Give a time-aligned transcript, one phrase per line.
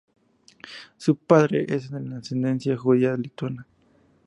[0.97, 3.67] Su padre es de ascendencia judía lituana.